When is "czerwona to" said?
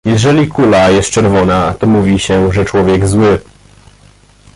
1.11-1.87